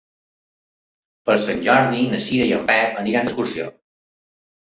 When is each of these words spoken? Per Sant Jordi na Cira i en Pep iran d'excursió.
Per 1.29 1.35
Sant 1.43 1.61
Jordi 1.67 2.07
na 2.13 2.21
Cira 2.27 2.47
i 2.51 2.55
en 2.55 2.65
Pep 2.71 2.97
iran 3.13 3.29
d'excursió. 3.29 3.67